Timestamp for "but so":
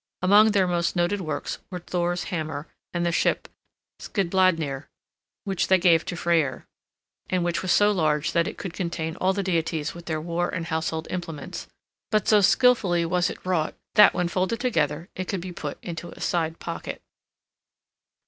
12.09-12.41